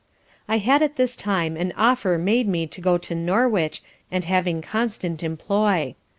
I 0.47 0.57
had 0.57 0.81
at 0.81 0.95
this 0.95 1.15
time 1.15 1.55
an 1.55 1.73
offer 1.77 2.17
made 2.17 2.47
me 2.47 2.63
of 2.63 2.81
going 2.81 3.01
to 3.01 3.13
Norwich 3.13 3.83
and 4.11 4.23
having 4.23 4.63
constant 4.63 5.21
employ. 5.21 5.93